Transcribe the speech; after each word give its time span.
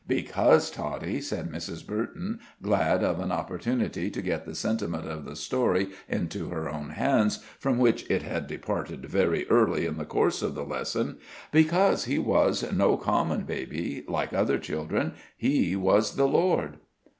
"Because, 0.07 0.71
Toddie," 0.71 1.21
said 1.21 1.51
Mrs. 1.51 1.85
Burton, 1.85 2.39
glad 2.59 3.03
of 3.03 3.19
an 3.19 3.31
opportunity 3.31 4.09
to 4.09 4.19
get 4.23 4.45
the 4.47 4.55
sentiment 4.55 5.05
of 5.07 5.25
the 5.25 5.35
story 5.35 5.89
into 6.09 6.49
her 6.49 6.67
own 6.67 6.89
hands, 6.89 7.37
from 7.59 7.77
which 7.77 8.09
it 8.09 8.23
had 8.23 8.47
departed 8.47 9.05
very 9.05 9.47
early 9.47 9.85
in 9.85 9.97
the 9.97 10.05
course 10.05 10.41
of 10.41 10.55
the 10.55 10.65
lesson 10.65 11.19
"because 11.51 12.05
He 12.05 12.17
was 12.17 12.71
no 12.73 12.97
common 12.97 13.43
baby, 13.43 14.03
like 14.07 14.33
other 14.33 14.57
children. 14.57 15.13
He 15.37 15.75
was 15.75 16.15
the 16.15 16.27
Lord." 16.27 16.77